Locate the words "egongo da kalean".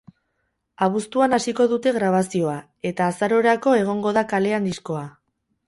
3.85-4.69